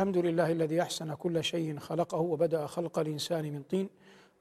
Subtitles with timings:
[0.00, 3.88] الحمد لله الذي أحسن كل شيء خلقه وبدأ خلق الإنسان من طين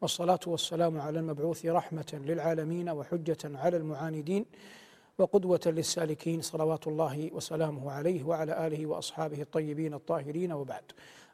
[0.02, 4.46] والصلاة والسلام على المبعوث رحمة للعالمين وحجة على المعاندين
[5.18, 10.84] وقدوة للسالكين صلوات الله وسلامه عليه وعلى آله وأصحابه الطيبين الطاهرين وبعد.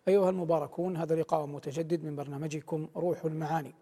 [0.07, 3.75] أيها المباركون هذا لقاء متجدد من برنامجكم روح المعاني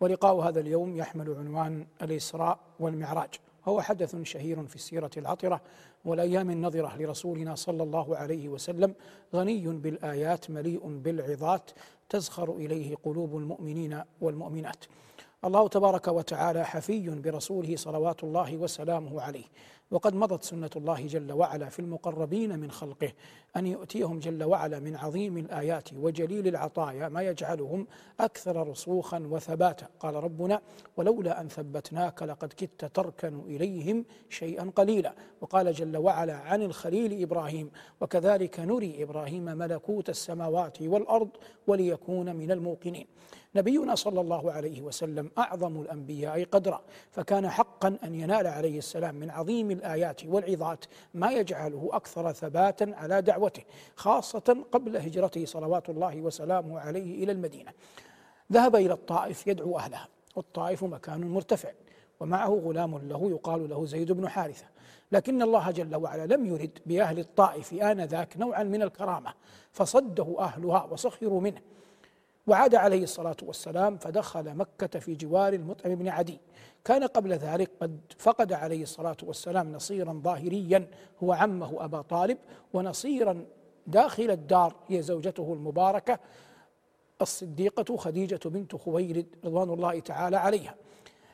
[0.00, 3.30] ولقاء هذا اليوم يحمل عنوان الإسراء والمعراج.
[3.66, 5.60] وهو حدث شهير في السيرة العطرة
[6.04, 8.94] والأيام النظرة لرسولنا صلى الله عليه وسلم
[9.34, 11.70] غني بالآيات مليء بالعظات
[12.08, 14.84] تزخر إليه قلوب المؤمنين والمؤمنات.
[15.44, 19.44] الله تبارك وتعالى حفي برسوله صلوات الله وسلامه عليه.
[19.90, 23.12] وقد مضت سنة الله جل وعلا في المقربين من خلقه
[23.56, 27.86] أن يؤتيهم جل وعلا من عظيم الآيات وجليل العطايا ما يجعلهم
[28.20, 29.86] أكثر رسوخا وثباتا.
[30.00, 30.60] قال ربنا
[30.96, 37.70] ولولا أن ثبتناك لقد كدت تركن إليهم شيئا قليلا وقال جل وعلا عن الخليل إبراهيم
[38.00, 41.28] وكذلك نري إبراهيم ملكوت السماوات والأرض
[41.66, 43.06] وليكون من الموقنين
[43.54, 49.30] نبينا صلى الله عليه وسلم أعظم الأنبياء قدرا فكان حقا أن ينال عليه السلام من
[49.30, 50.84] عظيم الآيات والعظات
[51.14, 53.62] ما يجعله أكثر ثباتا على دعوته
[53.96, 57.72] خاصة قبل هجرته صلوات الله وسلامه عليه إلى المدينة.
[58.52, 61.70] ذهب إلى الطائف يدعو أهلها والطائف مكان مرتفع
[62.20, 64.66] ومعه غلام له يقال له زيد بن حارثة.
[65.12, 69.34] لكن الله جل وعلا لم يرد بأهل الطائف آنذاك نوعا من الكرامة
[69.72, 71.60] فصده أهلها وسخروا منه.
[72.46, 76.40] وعاد عليه الصلاة والسلام فدخل مكة في جوار المطعم بن عدي.
[76.84, 80.90] كان قبل ذلك قد فقد عليه الصلاة والسلام نصيرا ظاهريا
[81.22, 82.38] هو عمه أبا طالب
[82.72, 83.44] ونصيرا
[83.86, 86.18] داخل الدار هي زوجته المباركة
[87.22, 90.74] الصديقة خديجة بنت خويلد رضوان الله تعالى عليها.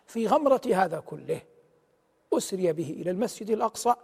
[0.07, 1.41] في غمرة هذا كله
[2.33, 3.95] أسري به إلى المسجد الأقصى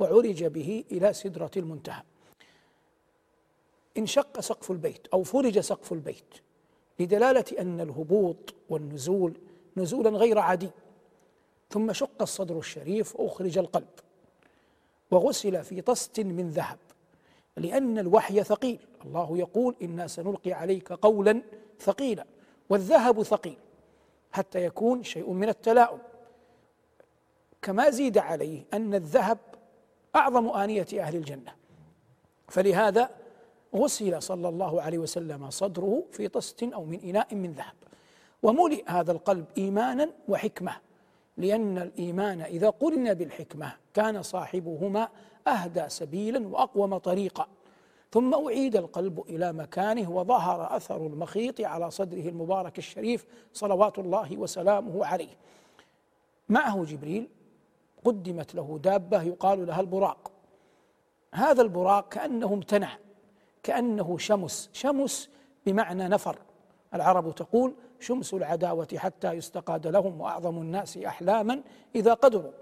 [0.00, 2.02] وعرج به إلى سدرة المنتهى.
[3.98, 6.34] انشق سقف البيت أو فرج سقف البيت.
[7.00, 9.34] لدلالة أن الهبوط والنزول
[9.76, 10.70] نزولا غير عادي
[11.70, 13.88] ثم شق الصدر الشريف وأخرج القلب
[15.10, 16.78] وغسل في طست من ذهب
[17.56, 18.78] لأن الوحي ثقيل.
[19.04, 21.42] الله يقول إنا سنلقي عليك قولا
[21.80, 22.24] ثقيلا
[22.68, 23.56] والذهب ثقيل
[24.32, 25.98] حتى يكون شيء من التلاؤم.
[27.62, 29.38] كما زيد عليه أن الذهب
[30.16, 31.54] أعظم آنية أهل الجنة.
[32.48, 33.10] فلهذا
[33.74, 37.74] غسل صلى الله عليه وسلم صدره في طست أو من إناء من ذهب.
[38.42, 40.76] وملئ هذا القلب إيمانا وحكمة
[41.36, 45.08] لأن الإيمان إذا قرن بالحكمة كان صاحبهما
[45.46, 47.46] أهدى سبيلا وأقوم طريقا.
[48.12, 55.06] ثم أعيد القلب إلى مكانه وظهر أثر المخيط على صدره المبارك الشريف صلوات الله وسلامه
[55.06, 55.36] عليه.
[56.48, 57.28] معه جبريل
[58.04, 60.30] قدمت له دابة يقال لها البراق.
[61.34, 62.98] هذا البراق كأنه امتنع.
[63.62, 64.70] كأنه شمس.
[64.72, 65.30] شمس
[65.66, 66.38] بمعنى نفر.
[66.94, 71.62] العرب تقول شمس العداوة حتى يستقاد لهم وأعظم الناس أحلاما
[71.94, 72.52] إذا قدروا.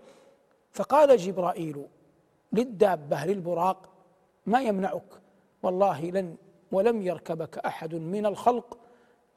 [0.72, 1.86] فقال جبرائيل
[2.52, 3.88] للدابة للبراق
[4.46, 5.20] ما يمنعك؟
[5.62, 6.36] والله لن
[6.72, 8.78] ولم يركبك أحد من الخلق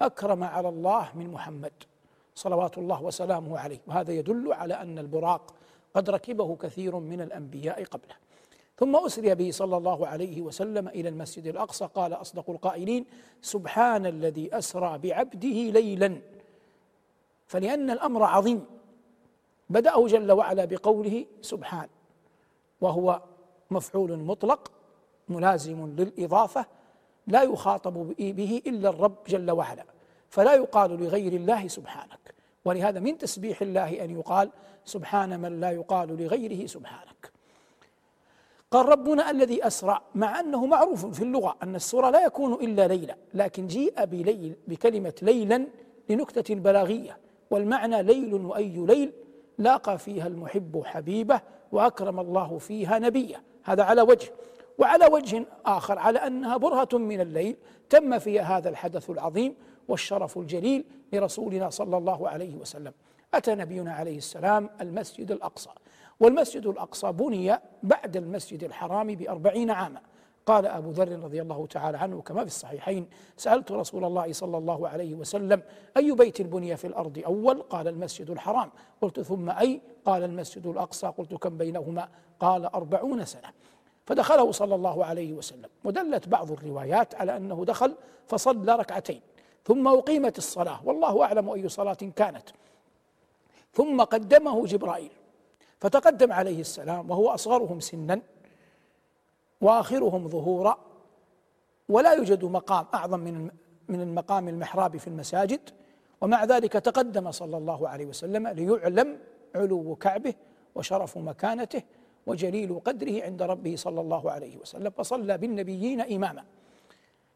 [0.01, 1.73] أكرم على الله من محمد.
[2.35, 3.79] صلوات الله وسلامه عليه.
[3.87, 5.53] وهذا يدل على أن البراق
[5.93, 8.15] قد ركبه كثير من الأنبياء قبله.
[8.77, 11.89] ثم أسري به صلى الله عليه وسلم إلى المسجد الأقصى.
[11.95, 13.05] قال أصدق القائلين
[13.41, 16.21] سبحان الذي أسرى بعبده ليلا.
[17.47, 18.65] فلأن الأمر عظيم.
[19.69, 21.87] بدأه جل وعلا بقوله سبحان
[22.81, 23.21] وهو
[23.71, 24.71] مفعول مطلق
[25.29, 26.65] ملازم للإضافة
[27.27, 29.85] لا يخاطب به إلا الرب جل وعلا.
[30.29, 32.35] فلا يقال لغير الله سبحانك.
[32.65, 34.51] ولهذا من تسبيح الله أن يقال
[34.85, 37.31] سبحان من لا يقال لغيره سبحانك.
[38.71, 43.15] قال ربنا الذي أسرع مع أنه معروف في اللغة أن السورة لا يكون إلا ليلة
[43.33, 45.67] لكن جيء بليل بكلمة ليلا
[46.09, 47.17] لنكتة بلاغية
[47.51, 49.13] والمعنى ليل وأي ليل
[49.57, 53.43] لاقى فيها المحب حبيبه وأكرم الله فيها نبيه.
[53.63, 54.31] هذا على وجه
[54.77, 57.55] وعلى وجه آخر على أنها برهة من الليل
[57.89, 59.55] تم فيها هذا الحدث العظيم
[59.87, 62.93] والشرف الجليل لرسولنا صلى الله عليه وسلم.
[63.33, 65.69] أتى نبينا عليه السلام المسجد الأقصى.
[66.21, 70.01] والمسجد الأقصى بني بعد المسجد الحرام بأربعين عاما.
[70.45, 74.87] قال أبو ذر رضي الله تعالى عنه كما في الصحيحين سألت رسول الله صلى الله
[74.87, 75.61] عليه وسلم
[75.97, 78.71] أي بيت بني في الأرض أول؟ قال المسجد الحرام.
[79.01, 81.07] قلت ثم أي؟ قال المسجد الأقصى.
[81.07, 82.09] قلت كم بينهما؟
[82.39, 83.49] قال أربعون سنة.
[84.05, 85.69] فدخله صلى الله عليه وسلم.
[85.83, 87.95] ودلت بعض الروايات على أنه دخل
[88.27, 89.21] فصلى ركعتين.
[89.65, 90.79] ثم أقيمت الصلاة.
[90.85, 92.49] والله أعلم أي صلاة كانت.
[93.73, 95.11] ثم قدمه جبرائيل.
[95.81, 98.21] فتقدم عليه السلام وهو أصغرهم سنا
[99.61, 100.77] وآخرهم ظهورا
[101.89, 103.49] ولا يوجد مقام أعظم من
[103.89, 105.59] من المقام المحراب في المساجد.
[106.21, 109.17] ومع ذلك تقدم صلى الله عليه وسلم ليعلم
[109.55, 110.33] علو كعبه
[110.75, 111.81] وشرف مكانته
[112.27, 116.43] وجليل قدره عند ربه صلى الله عليه وسلم فصلى بالنبيين إماما.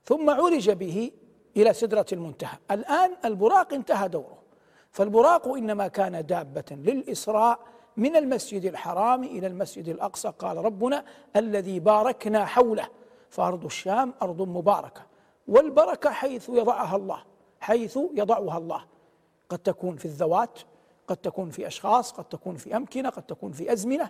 [0.05, 1.11] ثم عرج به
[1.57, 2.57] إلى سدرة المنتهى.
[2.71, 4.37] الآن البراق انتهى دوره.
[4.91, 7.59] فالبراق إنما كان دابة للإسراء
[7.97, 10.33] من المسجد الحرام إلى المسجد الأقصى.
[10.39, 11.05] قال ربنا
[11.35, 12.87] الذي باركنا حوله
[13.29, 15.01] فأرض الشام أرض مباركة
[15.47, 17.23] والبركة حيث يضعها الله
[17.59, 18.85] حيث يضعها الله.
[19.49, 20.59] قد تكون في الذوات
[21.07, 24.09] قد تكون في أشخاص قد تكون في أمكنة قد تكون في أزمنة.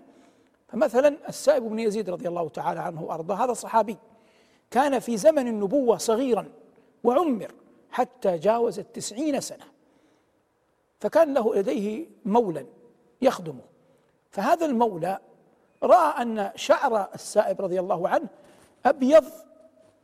[0.67, 3.97] فمثلا السائب بن يزيد رضي الله تعالى عنه وأرضاه هذا صحابي
[4.71, 6.51] كان في زمن النبوة صغيرا
[7.03, 7.51] وعمر
[7.91, 9.63] حتى جاوز التسعين سنة
[10.99, 12.65] فكان له لديه مولى
[13.21, 13.75] يخدمه.
[14.35, 15.19] فهذا المولى
[15.83, 18.27] رأى أن شعر السائب رضي الله عنه
[18.85, 19.23] أبيض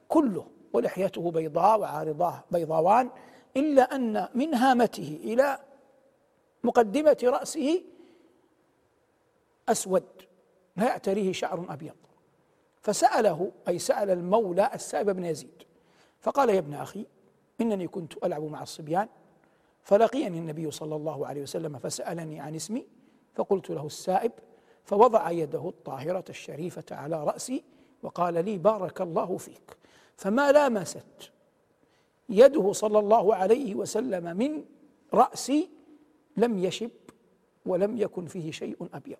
[0.07, 3.09] كله ولحيته بيضاء وعارضاه بيضاوان
[3.57, 5.59] إلا أن من هامته إلى
[6.63, 7.81] مقدمة رأسه
[9.69, 10.03] أسود
[10.77, 11.95] لا يعتريه شعر أبيض.
[12.81, 15.63] فسأله أي سأل المولى السائب بن يزيد
[16.19, 17.05] فقال يا ابن أخي
[17.61, 19.07] إنني كنت ألعب مع الصبيان
[19.83, 23.00] فلقيني النبي صلى الله عليه وسلم فسألني عن اسمي
[23.33, 24.31] فقلت له السائب
[24.83, 27.63] فوضع يده الطاهرة الشريفة على رأسي
[28.03, 29.77] وقال لي بارك الله فيك.
[30.17, 31.31] فما لامست
[32.29, 34.63] يده صلى الله عليه وسلم من
[35.13, 35.69] رأسي
[36.37, 36.91] لم يشب
[37.65, 39.17] ولم يكن فيه شيء أبيض.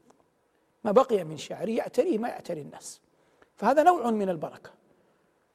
[0.83, 3.01] ما بقي من شعري يعتريه ما يعتري الناس.
[3.55, 4.69] فهذا نوع من البركة.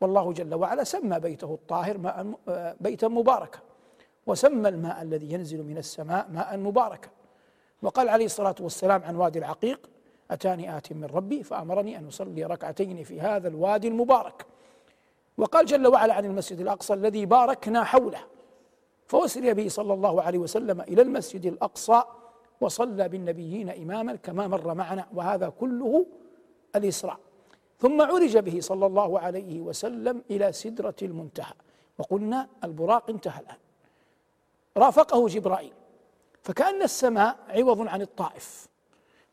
[0.00, 2.38] والله جل وعلا سمى بيته الطاهر ماء
[2.80, 3.58] بيتا مباركا.
[4.26, 7.08] وسمى الماء الذي ينزل من السماء ماء مباركا.
[7.82, 9.90] وقال عليه الصلاة والسلام عن وادي العقيق
[10.30, 14.46] أتاني آت من ربي فأمرني أن أصلي ركعتين في هذا الوادي المبارك.
[15.38, 18.20] وقال جل وعلا عن المسجد الأقصى الذي باركنا حوله
[19.06, 22.02] فأسري به صلى الله عليه وسلم إلى المسجد الأقصى
[22.60, 26.06] وصلى بالنبيين إماما كما مر معنا وهذا كله
[26.76, 27.18] الإسراء.
[27.78, 31.54] ثم عرج به صلى الله عليه وسلم إلى سدرة المنتهى
[31.98, 33.56] وقلنا البراق انتهى الآن.
[34.76, 35.72] رافقه جبرائيل.
[36.46, 38.68] فكأن السماء عوض عن الطائف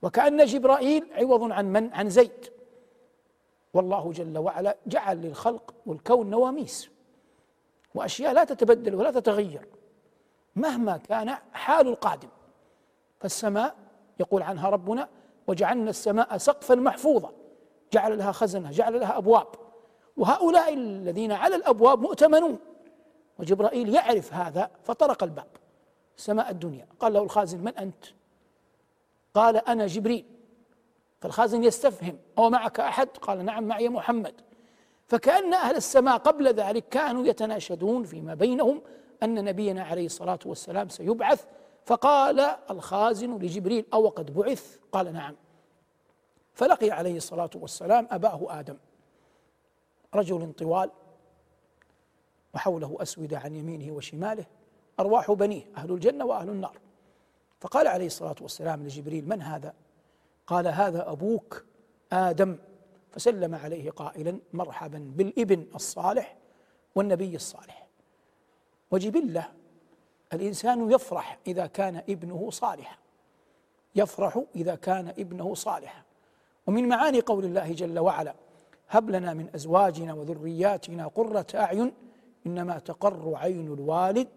[0.02, 2.52] وكأن جبرائيل عوض عن من؟ عن زيد.
[3.74, 6.90] والله جل وعلا جعل للخلق والكون نواميس
[7.96, 9.68] وأشياء لا تتبدل ولا تتغير
[10.56, 12.30] مهما كان حال القادم.
[13.20, 13.76] فالسماء
[14.20, 15.10] يقول عنها ربنا
[15.48, 17.32] وجعلنا السماء سقفا محفوظا
[17.92, 19.48] جعل لها خزنة جعل لها أبواب.
[20.18, 22.60] وهؤلاء الذين على الأبواب مؤتمنون
[23.40, 25.48] وجبرائيل يعرف هذا فطرق الباب.
[26.18, 26.88] سماء الدنيا.
[27.00, 28.06] قال له الخازن من أنت؟
[29.34, 30.26] قال أنا جبريل.
[31.22, 34.34] فالخازن يستفهم أو معك أحد؟ قال نعم معي محمد.
[35.08, 38.82] فكأن أهل السماء قبل ذلك كانوا يتناشدون فيما بينهم
[39.24, 41.46] أن نبينا عليه الصلاة والسلام سيبعث.
[41.86, 42.40] فقال
[42.70, 45.36] الخازن لجبريل أو قد بعث؟ قال نعم.
[46.54, 48.78] فلقي عليه الصلاة والسلام أباه آدم
[50.16, 50.92] رجل طوال
[52.54, 54.46] وحوله أسودة عن يمينه وشماله.
[55.00, 56.78] أرواح بنيه أهل الجنة وأهل النار.
[57.60, 59.74] فقال عليه الصلاة والسلام لجبريل من هذا؟
[60.48, 61.66] قال هذا أبوك
[62.12, 62.58] آدم.
[63.12, 66.38] فسلم عليه قائلا مرحبا بالإبن الصالح
[66.96, 67.88] والنبي الصالح.
[68.92, 69.46] وجبله
[70.34, 72.98] الإنسان يفرح إذا كان ابنه صالحا.
[73.96, 76.04] يفرح إذا كان ابنه صالحا.
[76.68, 78.36] ومن معاني قول الله جل وعلا
[78.90, 81.94] هب لنا من أزواجنا وذرياتنا قرة أعين
[82.48, 84.28] إنما تقر عين الوالد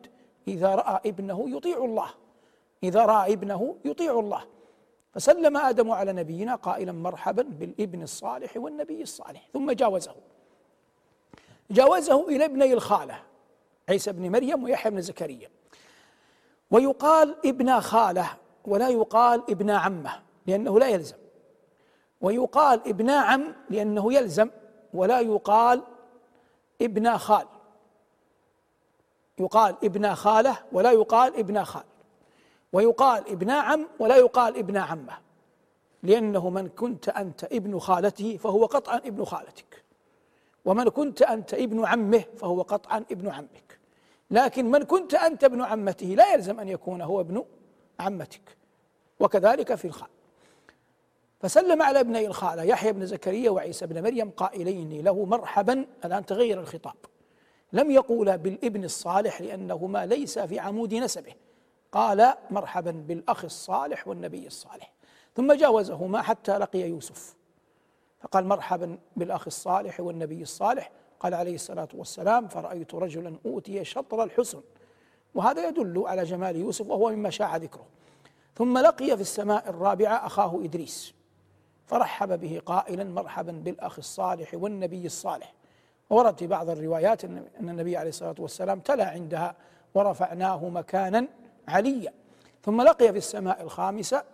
[0.49, 2.09] إذا رأى ابنه يطيع الله.
[2.83, 4.45] إذا رأى ابنه يطيع الله.
[5.13, 9.49] فسلم آدم على نبينا قائلا مرحبا بالابن الصالح والنبي الصالح.
[9.53, 10.15] ثم جاوزه.
[11.71, 13.23] جاوزه إلى ابني الخالة
[13.89, 15.51] عيسى بن مريم ويحيى بن زكريا.
[16.71, 18.29] ويقال ابن خالة
[18.65, 21.17] ولا يقال ابن عمة لأنه لا يلزم.
[22.21, 24.51] ويقال ابن عم لأنه يلزم
[24.95, 25.83] ولا يقال
[26.83, 27.47] ابن خال.
[29.39, 31.85] يقال ابن خالة ولا يقال ابن خال.
[32.73, 35.19] ويقال ابن عم ولا يقال ابن عمة.
[36.03, 39.85] لأنه من كنت أنت ابن خالته فهو قطعا ابن خالتك.
[40.65, 43.79] ومن كنت أنت ابن عمه فهو قطعا ابن عمك.
[44.31, 47.45] لكن من كنت أنت ابن عمته لا يلزم أن يكون هو ابن
[48.01, 48.57] عمتك.
[49.21, 50.09] وكذلك في الخال.
[51.41, 55.87] فسلم على ابني الخالة يحيى بن زكريا وعيسى بن مريم قائلين له مرحبا.
[56.05, 56.97] الآن تغير الخطاب.
[57.73, 61.33] لم يقولا بالابن الصالح لأنهما ليس في عمود نسبه.
[61.93, 64.93] قال مرحبا بالأخ الصالح والنبي الصالح.
[65.37, 67.35] ثم جاوزهما حتى لقي يوسف.
[68.21, 70.91] فقال مرحبا بالأخ الصالح والنبي الصالح.
[71.21, 74.61] قال عليه الصلاة والسلام فرأيت رجلا أوتي شطر الحسن.
[75.35, 77.87] وهذا يدل على جمال يوسف وهو مما شاع ذكره.
[78.55, 81.15] ثم لقي في السماء الرابعة أخاه إدريس.
[81.87, 85.55] فرحب به قائلا مرحبا بالأخ الصالح والنبي الصالح.
[86.11, 89.57] وورد في بعض الروايات أن النبي عليه الصلاة والسلام تلا عندها
[89.95, 91.29] ورفعناه مكانا
[91.69, 92.13] عليا.
[92.63, 94.25] ثم لقي في السماء الخامسة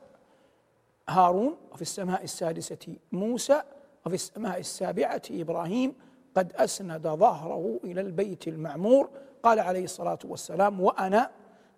[1.08, 3.62] هارون وفي السماء السادسة موسى
[4.06, 5.94] وفي السماء السابعة إبراهيم
[6.36, 9.08] قد أسند ظهره إلى البيت المعمور.
[9.42, 11.30] قال عليه الصلاة والسلام وأنا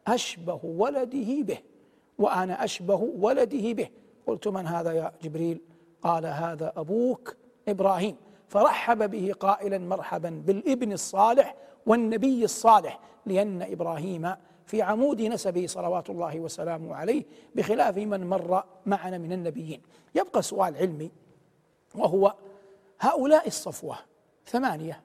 [0.06, 1.58] أشبه ولده به
[2.18, 3.88] وأنا أشبه ولده به.
[4.26, 5.60] قلت من هذا يا جبريل؟
[6.02, 7.36] قال هذا أبوك
[7.68, 8.16] إبراهيم.
[8.54, 11.54] فرحب به قائلا مرحبا بالابن الصالح
[11.86, 14.34] والنبي الصالح لأن إبراهيم
[14.66, 19.82] في عمود نسبه صلوات الله وسلامه عليه بخلاف من مر معنا من النبيين.
[20.14, 21.10] يبقى سؤال علمي
[21.94, 22.34] وهو
[23.00, 23.96] هؤلاء الصفوة
[24.46, 25.02] ثمانية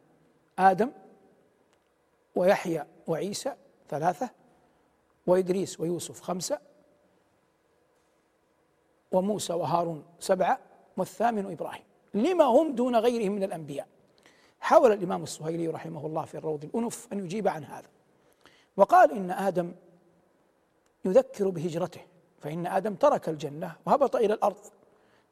[0.60, 0.92] آدم
[2.36, 3.56] ويحيى وعيسى
[3.90, 4.30] ثلاثة
[5.28, 6.60] وإدريس ويوسف خمسة
[9.12, 10.60] وموسى وهارون سبعة
[10.98, 11.89] والثامن إبراهيم.
[12.14, 13.88] لما هم دون غيرهم من الأنبياء؟
[14.60, 17.88] حاول الإمام السهيلي رحمه الله في الروض الأنف أن يجيب عن هذا.
[18.78, 19.72] وقال إن آدم
[21.06, 22.02] يذكر بهجرته
[22.40, 24.58] فإن آدم ترك الجنة وهبط إلى الأرض.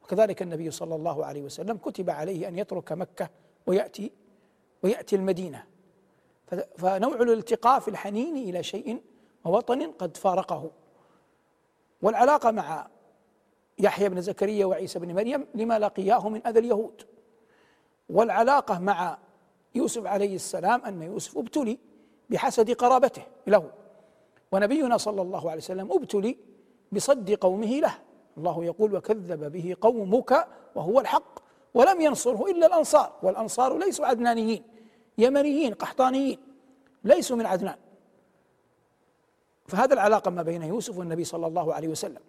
[0.02, 3.30] وكذلك النبي صلى الله عليه وسلم كتب عليه أن يترك مكة
[3.66, 4.12] ويأتي
[4.82, 5.64] ويأتي المدينة.
[6.76, 9.02] فنوع الالتقاء في الحنين إلى شيء
[9.44, 10.70] ووطن قد فارقه.
[12.02, 12.88] والعلاقة مع
[13.78, 17.02] يحيى بن زكريا وعيسى بن مريم لما لقياه من أذى اليهود.
[18.08, 19.18] والعلاقة مع
[19.74, 21.78] يوسف عليه السلام أن يوسف ابتلي
[22.30, 23.70] بحسد قرابته له.
[24.52, 26.38] ونبينا صلى الله عليه وسلم ابتلي
[26.92, 27.94] بصد قومه له.
[28.38, 31.38] الله يقول وكذب به قومك وهو الحق
[31.74, 34.62] ولم ينصره إلا الأنصار والأنصار ليسوا عدنانيين
[35.18, 36.38] يمنيين قحطانيين
[37.04, 37.76] ليسوا من عدنان.
[39.66, 42.20] فهذا العلاقة ما بين يوسف والنبي صلى الله عليه وسلم.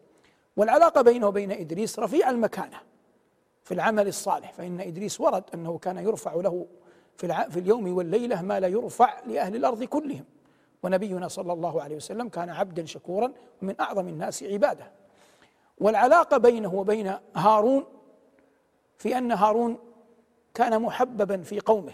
[0.60, 2.78] والعلاقة بينه وبين إدريس رفيع المكانة
[3.64, 6.66] في العمل الصالح فإن إدريس ورد أنه كان يرفع له
[7.18, 10.26] في, في اليوم والليلة ما لا يرفع لأهل الأرض كلهم.
[10.84, 14.92] ونبينا صلى الله عليه وسلم كان عبدا شكورا ومن أعظم الناس عباده.
[15.78, 17.86] والعلاقة بينه وبين هارون
[18.98, 19.78] في أن هارون
[20.54, 21.94] كان محببا في قومه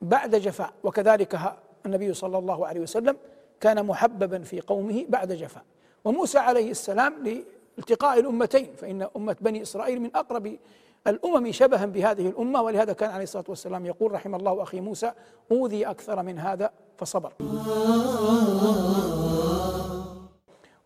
[0.00, 1.40] بعد جفاء وكذلك
[1.86, 3.16] النبي صلى الله عليه وسلم
[3.60, 5.64] كان محببا في قومه بعد جفاء.
[6.04, 7.42] وموسى عليه السلام
[7.78, 10.58] لالتقاء الأمتين فإن أمة بني إسرائيل من أقرب
[11.06, 15.12] الأمم شبها بهذه الأمة ولهذا كان عليه الصلاة والسلام يقول رحم الله أخي موسى
[15.52, 17.32] أوذي أكثر من هذا فصبر.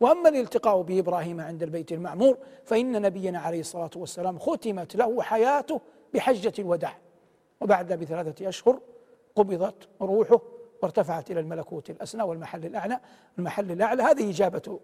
[0.01, 5.81] وأما الالتقاء بإبراهيم عند البيت المعمور فإن نبينا عليه الصلاة والسلام ختمت له حياته
[6.15, 6.99] بحجة الوداع.
[7.61, 8.81] وبعد بثلاثة أشهر
[9.37, 10.41] قبضت روحه
[10.83, 13.01] وارتفعت إلى الملكوت الأسنى والمحل الأعلى
[13.39, 14.03] المحل الأعلى.
[14.03, 14.81] هذه إجابة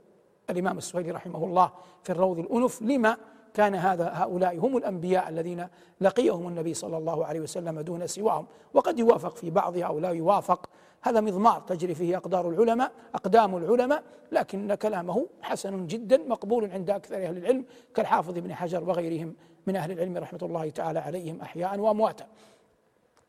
[0.51, 1.71] الإمام السهيلي رحمه الله
[2.03, 2.83] في الروض الأنف.
[2.83, 3.17] لما
[3.55, 5.69] كان هذا هؤلاء هم الأنبياء الذين
[6.01, 10.71] لقيهم النبي صلى الله عليه وسلم دون سواهم وقد يوافق في بعضها أو لا يوافق.
[11.03, 17.17] هذا مضمار تجري فيه أقدار العلماء أقدام العلماء لكن كلامه حسن جدا مقبول عند أكثر
[17.17, 19.35] أهل العلم كالحافظ ابن حجر وغيرهم
[19.67, 22.27] من أهل العلم رحمة الله تعالى عليهم احياء وأمواتا.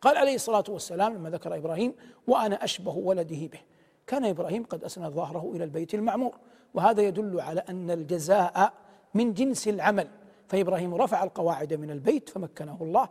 [0.01, 1.93] قال عليه الصلاة والسلام لما ذكر إبراهيم
[2.27, 3.59] وأنا أشبه ولده به.
[4.07, 6.35] كان إبراهيم قد أسند ظهره إلى البيت المعمور.
[6.73, 8.73] وهذا يدل على أن الجزاء
[9.13, 10.07] من جنس العمل.
[10.47, 13.09] فإبراهيم رفع القواعد من البيت فمكنه الله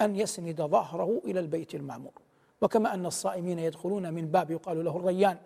[0.00, 2.12] أن يسند ظهره إلى البيت المعمور.
[2.62, 5.36] وكما أن الصائمين يدخلون من باب يقال له الريان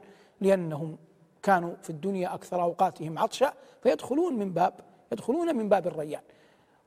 [0.40, 0.96] لأنهم
[1.42, 3.52] كانوا في الدنيا أكثر أوقاتهم عطشا
[3.82, 4.74] فيدخلون من باب
[5.12, 6.22] يدخلون من باب الريان.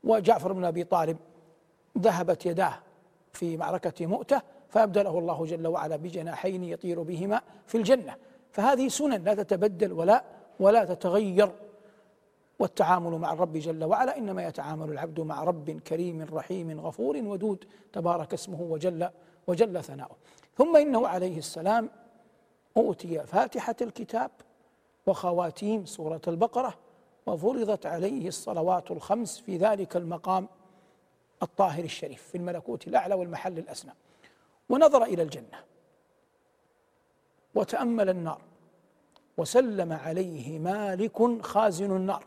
[0.04, 1.16] وجعفر بن أبي طالب
[1.98, 2.74] ذهبت يداه
[3.32, 8.14] في معركة مؤتة فأبدله الله جل وعلا بجناحين يطير بهما في الجنة.
[8.52, 10.24] فهذه سنن لا تتبدل ولا
[10.60, 11.50] ولا تتغير
[12.58, 18.32] والتعامل مع الرب جل وعلا إنما يتعامل العبد مع رب كريم رحيم غفور ودود تبارك
[18.34, 19.08] اسمه وجل
[19.46, 20.16] وجل ثناؤه.
[20.58, 21.90] ثم إنه عليه السلام
[22.76, 24.30] أوتي فاتحة الكتاب
[25.06, 26.74] وخواتيم سورة البقرة
[27.26, 30.48] وفرضت عليه الصلوات الخمس في ذلك المقام
[31.42, 33.92] الطاهر الشريف في الملكوت الأعلى والمحل الأسنى.
[34.68, 35.64] ونظر إلى الجنة
[37.54, 38.40] وتأمل النار.
[39.38, 42.24] وسلم عليه مالك خازن النار.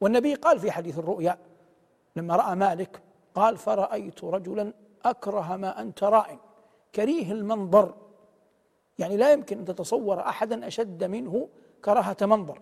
[0.00, 1.38] والنبي قال في حديث الرؤيا
[2.16, 3.00] لما رأى مالك
[3.34, 4.72] قال فرأيت رجلا
[5.04, 6.38] أكره ما أنت راء
[6.94, 7.94] كريه المنظر.
[8.98, 11.48] يعني لا يمكن أن تتصور احدا أشد منه
[11.84, 12.60] كراهة منظر.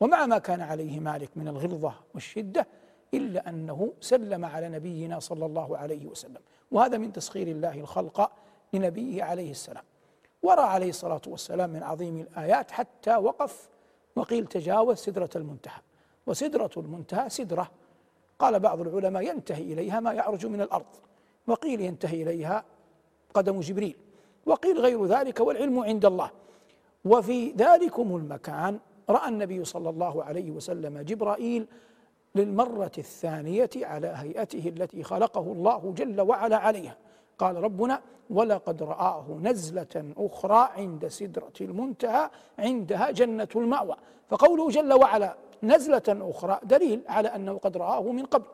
[0.00, 2.66] ومع ما كان عليه مالك من الغلظة والشدة
[3.14, 6.40] إلا أنه سلم على نبينا صلى الله عليه وسلم.
[6.70, 8.30] وهذا من تسخير الله الخلق
[8.72, 9.84] لنبيه عليه السلام.
[10.42, 13.68] ورى عليه الصلاة والسلام من عظيم الآيات حتى وقف
[14.16, 15.80] وقيل تجاوز سدرة المنتهى.
[16.26, 17.70] وسدرة المنتهى سدرة.
[18.38, 20.86] قال بعض العلماء ينتهي إليها ما يعرج من الأرض.
[21.46, 22.64] وقيل ينتهي إليها
[23.34, 23.96] قدم جبريل.
[24.46, 26.30] وقيل غير ذلك والعلم عند الله.
[27.04, 28.78] وفي ذلكم المكان.
[29.10, 31.66] رأى النبي صلى الله عليه وسلم جبرائيل
[32.34, 36.96] للمرة الثانية على هيئته التي خلقه الله جل وعلا عليها.
[37.38, 43.96] قال ربنا ولقد رآه نزلة أخرى عند سدرة المنتهى عندها جنة المأوى.
[44.28, 48.46] فقوله جل وعلا نزلة أخرى دليل على أنه قد رآه من قبل.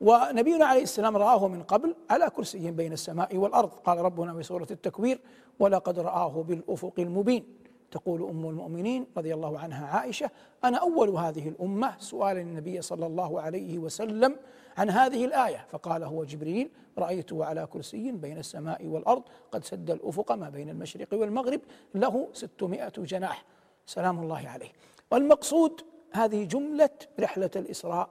[0.00, 3.70] ونبينا عليه السلام رآه من قبل على كرسي بين السماء والأرض.
[3.84, 5.20] قال ربنا في سورة التكوير
[5.58, 7.59] ولقد رآه بالأفق المبين.
[7.90, 10.30] تقول أم المؤمنين رضي الله عنها عائشة
[10.64, 14.36] أنا أول هذه الأمة سؤالا النبي صلى الله عليه وسلم
[14.76, 15.66] عن هذه الآية.
[15.68, 21.08] فقال هو جبريل رأيته على كرسي بين السماء والأرض قد سد الأفق ما بين المشرق
[21.12, 21.60] والمغرب
[21.94, 23.44] له ستمائة جناح.
[23.86, 24.72] سلام الله عليه.
[25.10, 25.80] والمقصود
[26.12, 28.10] هذه جملة رحلة الإسراء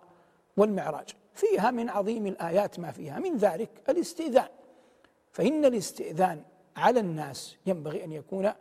[0.58, 1.10] والمعراج.
[1.34, 3.20] فيها من عظيم الآيات ما فيها.
[3.20, 4.48] من ذلك الاستئذان.
[5.32, 6.42] فإن الاستئذان
[6.76, 8.52] على الناس ينبغي أن يكون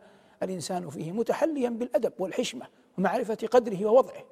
[0.43, 2.67] الإنسان فيه متحليا بالأدب والحشمة
[2.97, 4.23] ومعرفة قدره ووضعه.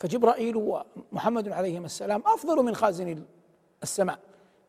[0.00, 3.24] فجبرائيل ومحمد عليهما السلام أفضل من خازن
[3.82, 4.18] السماء.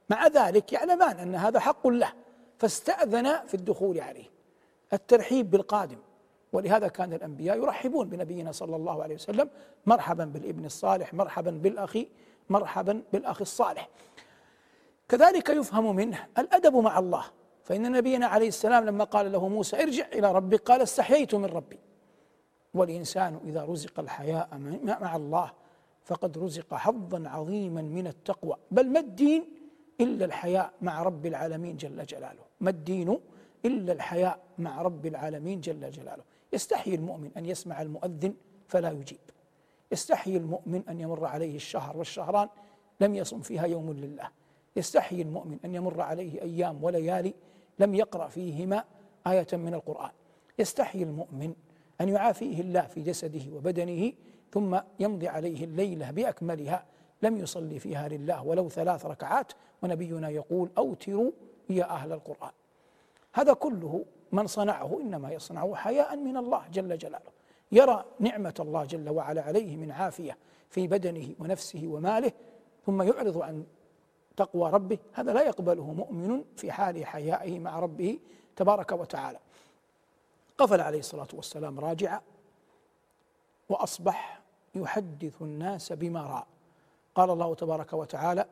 [0.10, 2.14] مع ذلك يعلمان أن هذا حق له
[2.58, 4.26] فاستأذن في الدخول عليه.
[4.94, 5.98] الترحيب بالقادم
[6.54, 9.50] ولهذا كان الأنبياء يرحبون بنبينا صلى الله عليه وسلم
[9.86, 11.98] مرحبا بالابن الصالح مرحبا بالأخ
[12.50, 13.90] مرحبا بالأخ الصالح.
[15.10, 17.26] كذلك يفهم منه الأدب مع الله.
[17.70, 21.80] فإن نبينا عليه السلام لما قال له موسى ارجع إلى ربك قال استحييت من ربي.
[22.74, 25.52] والإنسان إذا رزق الحياء مع الله
[26.04, 28.56] فقد رزق حظا عظيما من التقوى.
[28.72, 29.46] بل ما الدين
[30.02, 33.20] إلا الحياء مع رب العالمين جل جلاله؟ ما الدين
[33.66, 38.34] إلا الحياء مع رب العالمين جل جلاله؟ يستحيي المؤمن أن يسمع المؤذن
[38.68, 39.20] فلا يجيب.
[39.92, 42.50] يستحيي المؤمن أن يمر عليه الشهر والشهران
[43.00, 44.30] لم يصم فيها يوم لله.
[44.76, 47.34] يستحيي المؤمن أن يمر عليه أيام وليالي
[47.80, 48.84] لم يقرأ فيهما
[49.28, 50.12] آية من القرآن.
[50.60, 51.54] يستحيي المؤمن
[52.02, 54.14] أن يعافيه الله في جسده وبدنه
[54.52, 56.86] ثم يمضي عليه الليلة بأكملها.
[57.22, 59.52] لم يصلي فيها لله ولو ثلاث ركعات.
[59.84, 61.32] ونبينا يقول أوتروا
[61.70, 62.52] يا أهل القرآن.
[63.34, 67.32] هذا كله من صنعه إنما يصنعه حياء من الله جل جلاله.
[67.72, 70.38] يرى نعمة الله جل وعلا عليه من عافية
[70.70, 72.32] في بدنه ونفسه وماله
[72.86, 73.64] ثم يعرض عن
[74.40, 78.20] تقوى ربه هذا لا يقبله مؤمن في حال حيائه مع ربه
[78.56, 79.40] تبارك وتعالى.
[80.58, 82.22] قفل عليه الصلاة والسلام راجعا
[83.70, 84.42] وأصبح
[84.76, 86.46] يحدث الناس بما رأى.
[87.16, 88.46] قال الله تبارك وتعالى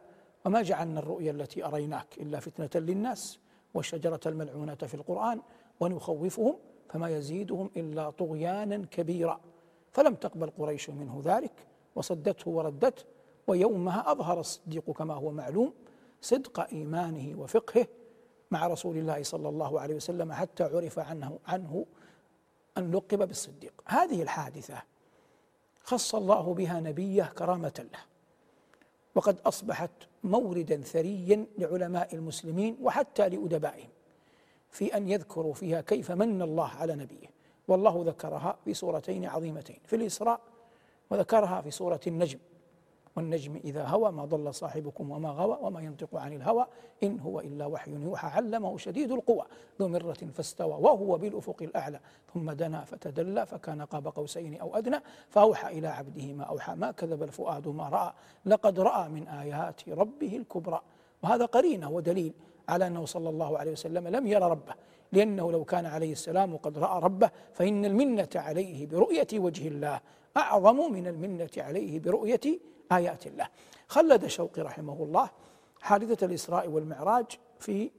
[0.45, 3.39] وما جعلنا الرؤيا التي أريناك إلا فتنة للناس
[3.73, 5.41] والشجرة الملعونة في القرآن
[5.80, 6.56] ونخوفهم
[6.89, 9.39] فما يزيدهم إلا طغيانا كبيرا
[9.91, 11.52] فلم تقبل قريش منه ذلك
[11.95, 13.04] وصدته وردته
[13.47, 15.73] ويومها أظهر الصديق كما هو معلوم
[16.21, 17.88] صدق إيمانه وفقهه
[18.51, 21.86] مع رسول الله صلى الله عليه وسلم حتى عرف عنه عنه
[22.77, 23.73] أن لقب بالصديق.
[23.86, 24.83] هذه الحادثة
[25.83, 27.99] خص الله بها نبيه كرامة له
[29.15, 29.91] وقد أصبحت
[30.23, 33.89] موردا ثريا لعلماء المسلمين وحتى لأدبائهم
[34.69, 37.27] في أن يذكروا فيها كيف من الله على نبيه.
[37.67, 40.41] والله ذكرها في سورتين عظيمتين في الإسراء
[41.10, 42.39] وذكرها في سورة النجم.
[43.17, 46.65] والنجم إذا هوى ما ضل صاحبكم وما غوى وما ينطق عن الهوى
[47.03, 49.45] إن هو إلا وحي يوحى علمه شديد القوى
[49.80, 51.99] ذو مرة فاستوى وهو بالأفق الأعلى
[52.34, 54.99] ثم دنا فتدلى فكان قاب قوسين أو أدنى
[55.30, 58.13] فأوحى إلى عبده ما أوحى ما كذب الفؤاد ما رأى
[58.45, 60.82] لقد رأى من آيات ربه الكبرى
[61.23, 62.34] وهذا قرينة ودليل
[62.69, 64.73] على أنه صلى الله عليه وسلم لم يرى ربه
[65.12, 70.01] لأنه لو كان عليه السلام قد رأى ربه فإن المنة عليه برؤية وجه الله
[70.38, 72.60] أعظم من المنة عليه برؤية
[72.91, 73.47] آيات الله.
[73.88, 75.30] خلد شوقي رحمه الله
[75.82, 77.26] حادثة الإسراء والمعراج
[77.60, 77.91] في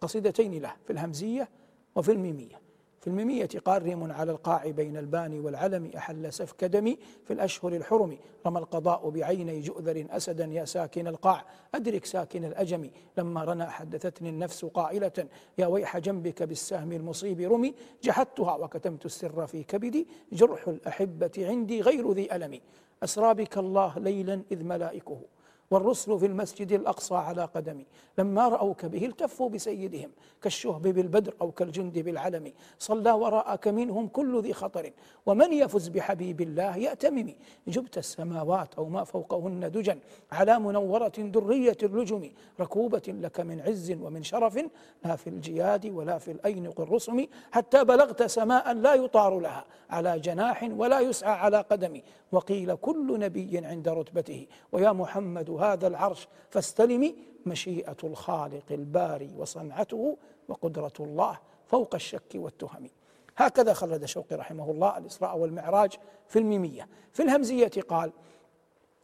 [0.00, 1.48] قصيدتين له في الهمزية
[1.94, 2.60] وفي الميمية.
[3.00, 8.18] في الميمية قال ريم على القاع بين الباني والعلم أحل سفك دمي في الأشهر الحرم.
[8.46, 12.90] رمى القضاء بعيني جؤذر أسدا يا ساكن القاع أدرك ساكن الأجم.
[13.18, 15.26] لما رنى حدثتني النفس قائلة
[15.58, 17.74] يا ويح جنبك بالسهم المصيب رمي.
[18.02, 22.60] جحدتها وكتمت السر في كبدي جرح الأحبة عندي غير ذي ألم.
[23.02, 25.20] أسرى بك الله ليلا إذ ملائكه.
[25.70, 27.86] والرسل في المسجد الأقصى على قدمي.
[28.18, 30.10] لما رأوك به التفوا بسيدهم
[30.42, 32.52] كالشهب بالبدر أو كالجند بالعلم.
[32.78, 34.90] صلى وراءك منهم كل ذي خطر.
[35.26, 37.34] ومن يفز بحبيب الله يأتمم.
[37.68, 39.98] جبت السماوات أو ما فوقهن دجا
[40.32, 42.30] على منورة درية اللجم.
[42.60, 44.58] ركوبة لك من عز ومن شرف.
[45.04, 49.64] لا في الجياد ولا في الأينق الرسم حتى بلغت سماء لا يطار لها.
[49.90, 52.00] على جناح ولا يسعى على قدم.
[52.32, 54.46] وقيل كل نبي عند رتبته.
[54.72, 57.14] ويا محمد هذا العرش فاستلمي
[57.46, 60.16] مشيئة الخالق الباري وصنعته
[60.48, 62.88] وقدرة الله فوق الشك والتهم.
[63.36, 65.92] هكذا خلد شوقي رحمه الله الإسراء والمعراج
[66.28, 66.88] في الميمية.
[67.12, 68.12] في الهمزية قال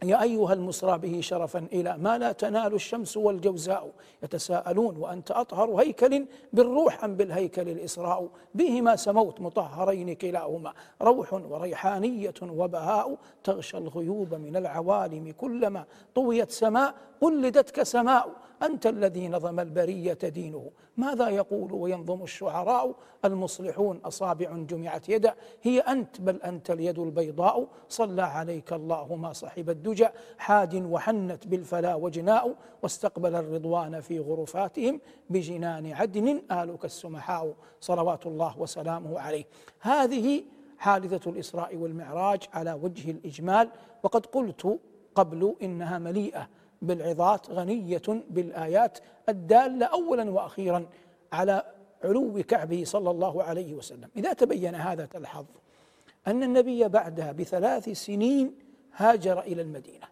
[0.03, 3.91] يا أيها المسرى به شرفا إلى ما لا تنال الشمس والجوزاء.
[4.23, 8.29] يتساءلون وأنت أطهر هيكل بالروح أم بالهيكل الإسراء.
[8.55, 13.17] بهما سموت مطهرين كلاهما روح وريحانية وبهاء.
[13.45, 18.29] تغشى الغيوب من العوالم كلما طويت سماء قلدتك سماء
[18.63, 20.71] أنت الذي نظم البرية دينه.
[20.97, 25.35] ماذا يقول وينظم الشعراء؟ المصلحون أصابع جمعت يدا.
[25.63, 27.69] هي أنت بل أنت اليد البيضاء.
[27.89, 30.09] صلى عليك الله ما صحب الدجى.
[30.39, 32.55] حاد وحنت بالفلا وجناء.
[32.83, 37.55] واستقبل الرضوان في غرفاتهم بجنان عدن آلك السمحاء.
[37.81, 39.45] صلوات الله وسلامه عليه.
[39.81, 40.43] هذه
[40.79, 43.71] حادثة الإسراء والمعراج على وجه الإجمال.
[44.03, 44.79] وقد قلت
[45.15, 46.49] قبل إنها مليئة
[46.83, 50.87] بالعظات غنية بالآيات الدالة أولا وأخيرا
[51.33, 51.63] على
[52.05, 54.09] علو كعبه صلى الله عليه وسلم.
[54.17, 55.45] إذا تبين هذا تلحظ
[56.27, 58.55] أن النبي بعدها بثلاث سنين
[58.97, 60.07] هاجر إلى المدينة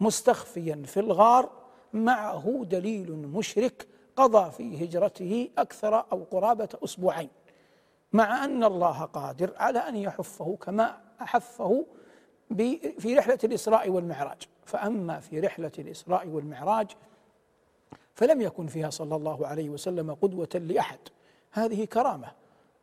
[0.00, 1.50] مستخفيا في الغار
[1.92, 7.28] معه دليل مشرك قضى في هجرته أكثر أو قرابة أسبوعين
[8.12, 11.86] مع أن الله قادر على أن يحفه كما أحفه
[12.98, 14.42] في رحلة الإسراء والمعراج.
[14.66, 16.90] فأما في رحلة الإسراء والمعراج
[18.14, 20.98] فلم يكن فيها صلى الله عليه وسلم قدوة لأحد.
[21.52, 22.32] هذه كرامة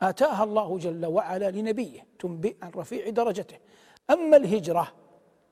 [0.02, 3.58] آتاها الله جل وعلا لنبيه تنبئ عن رفيع درجته.
[4.10, 4.94] أما الهجرة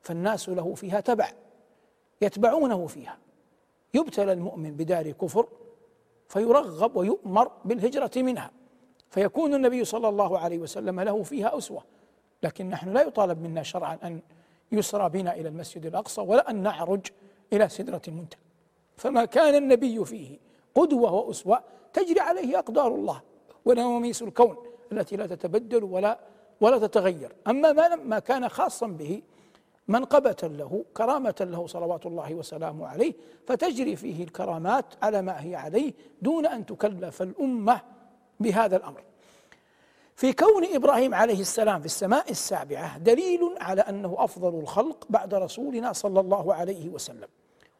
[0.02, 1.32] فالناس له فيها تبع
[2.22, 3.18] يتبعونه فيها.
[3.94, 5.48] يبتلى المؤمن بدار كفر
[6.28, 8.50] فيرغب ويؤمر بالهجرة منها.
[9.10, 11.84] فيكون النبي صلى الله عليه وسلم له فيها أسوة
[12.42, 14.20] لكن نحن لا يطالب منا شرعا أن
[14.72, 17.06] يسرى بنا إلى المسجد الأقصى ولا أن نعرج
[17.52, 18.40] إلى سدرة المنتهى.
[18.96, 20.38] فما كان النبي فيه
[20.74, 23.22] قدوة وأسوة تجري عليه أقدار الله
[23.64, 24.56] ونواميس الكون
[24.92, 26.18] التي لا تتبدل ولا
[26.60, 27.32] ولا تتغير.
[27.46, 29.22] أما ما ما كان خاصا به
[29.88, 33.14] منقبة له كرامة له صلوات الله وسلامه عليه
[33.46, 37.80] فتجري فيه الكرامات على ما هي عليه دون أن تكلف الأمة
[38.40, 39.02] بهذا الأمر.
[40.16, 45.92] في كون إبراهيم عليه السلام في السماء السابعة دليل على أنه أفضل الخلق بعد رسولنا
[45.92, 47.28] صلى الله عليه وسلم.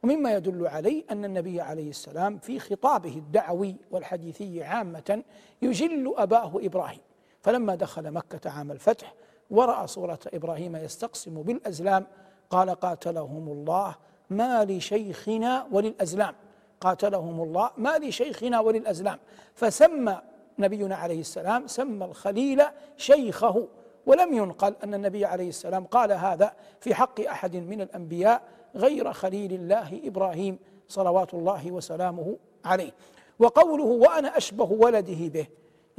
[0.02, 5.22] ومما يدل عليه أن النبي عليه السلام في خطابه الدعوي والحديثي عامة
[5.62, 7.00] يجل أباه إبراهيم.
[7.40, 9.14] فلما دخل مكة عام الفتح
[9.50, 12.06] ورأى صورة إبراهيم يستقسم بالأزلام
[12.50, 13.94] قال قاتلهم الله
[14.30, 16.34] ما لشيخنا وللأزلام.
[16.80, 19.18] قاتلهم الله ما لشيخنا وللأزلام.
[19.54, 20.22] فسمى
[20.58, 22.62] نبينا عليه السلام سمى الخليل
[22.96, 23.68] شيخه
[24.06, 28.42] ولم ينقل أن النبي عليه السلام قال هذا في حق أحد من الأنبياء
[28.74, 32.92] غير خليل الله إبراهيم صلوات الله وسلامه عليه.
[33.38, 35.46] وقوله وأنا أشبه ولده به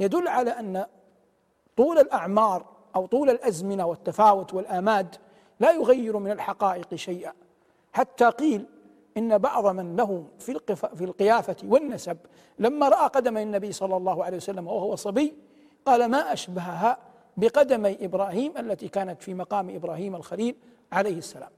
[0.00, 0.86] يدل على أن
[1.76, 5.16] طول الأعمار أو طول الأزمنة والتفاوت والآماد
[5.60, 7.32] لا يغير من الحقائق شيئا.
[7.92, 8.66] حتى قيل
[9.16, 10.60] إن بعض من له في
[10.94, 12.16] في القيافة والنسب
[12.58, 15.34] لما رأى قدمي النبي صلى الله عليه وسلم وهو صبي
[15.86, 16.98] قال ما أشبهها
[17.36, 20.56] بقدمي إبراهيم التي كانت في مقام إبراهيم الخليل
[20.92, 21.50] عليه السلام.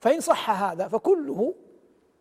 [0.00, 1.54] فإن صح هذا فكله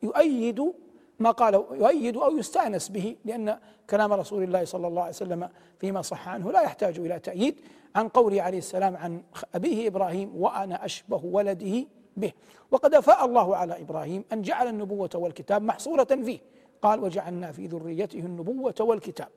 [0.03, 0.73] يؤيد
[1.19, 6.01] ما قال يؤيد أو يستأنس به لأن كلام رسول الله صلى الله عليه وسلم فيما
[6.01, 7.55] صح عنه لا يحتاج إلى تأييد
[7.95, 9.23] عن قوله عليه السلام عن
[9.55, 11.85] أبيه إبراهيم وأنا أشبه ولده
[12.17, 12.31] به.
[12.71, 16.39] وقد أفاء الله على إبراهيم أن جعل النبوة والكتاب محصورة فيه.
[16.81, 19.27] قال وجعلنا في ذريته النبوة والكتاب.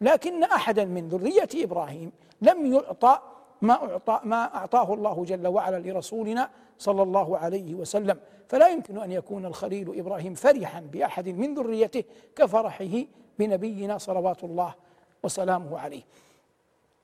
[0.00, 3.18] لكن أحدا من ذرية إبراهيم لم يعطى
[3.62, 8.20] ما أعطى ما أعطاه الله جل وعلا لرسولنا صلى الله عليه وسلم.
[8.48, 12.04] فلا يمكن أن يكون الخليل إبراهيم فرحا بأحد من ذريته
[12.36, 13.04] كفرحه
[13.38, 14.74] بنبينا صلوات الله
[15.22, 16.02] وسلامه عليه.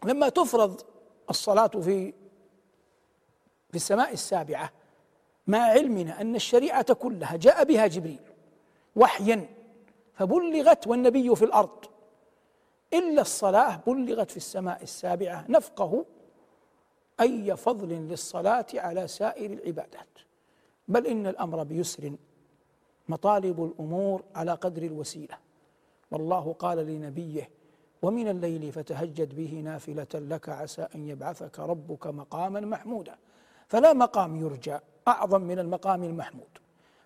[0.04, 0.80] لما تفرض
[1.30, 2.12] الصلاة في
[3.70, 4.70] في السماء السابعة
[5.50, 8.20] مع علمنا أن الشريعة كلها جاء بها جبريل
[8.96, 9.48] وحيا
[10.14, 11.84] فبلغت والنبي في الأرض.
[12.92, 16.04] إلا الصلاة بلغت في السماء السابعة نفقه
[17.20, 20.08] أي فضل للصلاة على سائر العبادات.
[20.88, 22.12] بل إن الأمر بيسر
[23.08, 25.38] مطالب الأمور على قدر الوسيلة.
[26.10, 27.50] والله قال لنبيه
[28.02, 33.16] ومن الليل فتهجد به نافلة لك عسى أن يبعثك ربك مقاما محمودا.
[33.70, 34.78] فلا مقام يرجى
[35.08, 36.58] أعظم من المقام المحمود.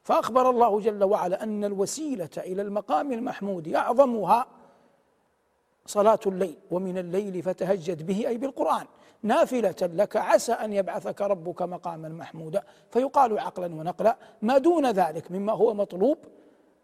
[0.03, 4.47] فأخبر الله جل وعلا أن الوسيلة إلى المقام المحمود أعظمها
[5.87, 8.87] صلاة الليل ومن الليل فتهجد به أي بالقرآن.
[9.23, 12.63] نافلة لك عسى أن يبعثك ربك مقاما محمودا.
[12.91, 16.19] فيقال عقلا ونقلا ما دون ذلك مما هو مطلوب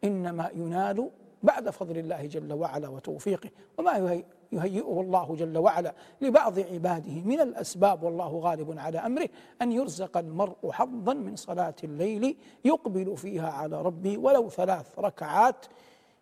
[0.05, 1.11] إنما ينال
[1.43, 3.51] بعد فضل الله جل وعلا وتوفيقه.
[3.79, 7.13] وما يهيئه الله جل وعلا لبعض عباده.
[7.13, 9.29] من الأسباب والله غالب على أمره
[9.63, 15.67] أن يرزق المرء حظا من صلاة الليل يقبل فيها على ربه ولو ثلاث ركعات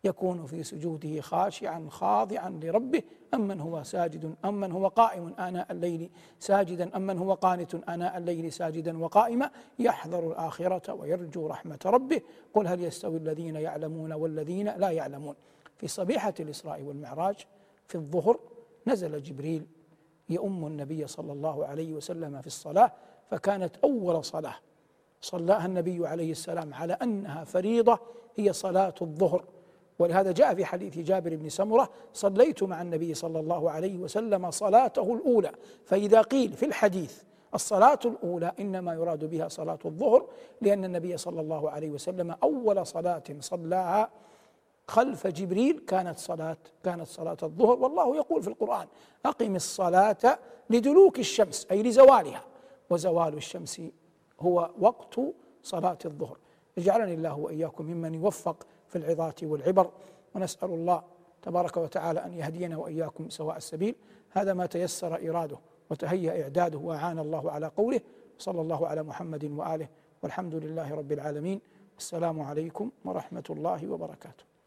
[0.04, 3.02] يكون في سجوده خاشعا خاضعا لربه.
[3.34, 6.10] أمن هو ساجد أمن هو قائم آناء الليل
[6.40, 12.20] ساجدا أمن هو قانت آناء الليل ساجدا وقائما يحذر الآخرة ويرجو رحمة ربه.
[12.54, 15.34] قل هل يستوي الذين يعلمون والذين لا يعلمون.
[15.76, 17.46] في صبيحة الإسراء والمعراج
[17.88, 18.40] في الظهر
[18.87, 19.66] نزل جبريل
[20.29, 22.92] يؤم النبي صلى الله عليه وسلم في الصلاة
[23.31, 24.55] فكانت أول صلاة.
[25.20, 27.98] صلاها النبي عليه السلام على أنها فريضة
[28.37, 29.44] هي صلاة الظهر.
[29.98, 35.14] ولهذا جاء في حديث جابر بن سمرة صليت مع النبي صلى الله عليه وسلم صلاته
[35.14, 35.53] الأولى.
[35.85, 37.22] فإذا قيل في الحديث
[37.55, 40.27] الصلاة الأولى إنما يراد بها صلاة الظهر
[40.61, 44.11] لأن النبي صلى الله عليه وسلم أول صلاة صلاها
[44.88, 47.79] خلف جبريل كانت صلاة كانت صلاة الظهر.
[47.79, 48.87] والله يقول في القرآن
[49.27, 50.38] أقم الصلاة
[50.70, 52.44] لدلوك الشمس أي لزوالها.
[52.90, 53.83] وزوال الشمس
[54.40, 55.20] هو وقت
[55.62, 56.38] صلاة الظهر.
[56.79, 59.90] اجعلني الله وإياكم ممن يوفق في العظات والعبر.
[60.35, 61.03] ونسأل الله
[61.42, 63.94] تبارك وتعالى أن يهدينا وإياكم سواء السبيل.
[64.31, 65.59] هذا ما تيسر إراده
[65.90, 68.01] وتهيأ إعداده وأعان الله على قوله
[68.38, 69.88] صلى الله على محمد وآله
[70.22, 71.61] والحمد لله رب العالمين.
[71.98, 74.58] السلام عليكم ورحمة الله وبركاته.